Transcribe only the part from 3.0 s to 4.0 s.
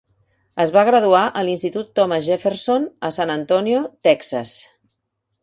a San Antonio,